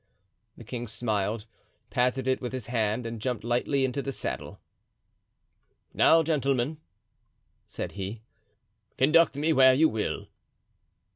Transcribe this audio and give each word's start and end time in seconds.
The 0.57 0.63
king 0.63 0.87
smiled, 0.87 1.45
patted 1.91 2.25
it 2.25 2.41
with 2.41 2.53
his 2.53 2.65
hand 2.65 3.05
and 3.05 3.21
jumped 3.21 3.43
lightly 3.43 3.85
into 3.85 4.01
the 4.01 4.11
saddle. 4.11 4.59
"Now, 5.93 6.23
gentlemen," 6.23 6.79
said 7.67 7.91
he, 7.91 8.23
"conduct 8.97 9.35
me 9.35 9.53
where 9.53 9.75
you 9.75 9.87
will." 9.87 10.25